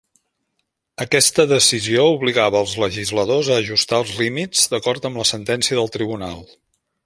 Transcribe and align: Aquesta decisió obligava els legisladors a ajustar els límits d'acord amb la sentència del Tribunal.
Aquesta 1.03 1.45
decisió 1.51 2.05
obligava 2.15 2.61
els 2.65 2.73
legisladors 2.85 3.51
a 3.57 3.61
ajustar 3.65 4.01
els 4.05 4.17
límits 4.25 4.65
d'acord 4.73 5.09
amb 5.11 5.23
la 5.23 5.31
sentència 5.35 5.83
del 5.83 5.97
Tribunal. 5.99 6.47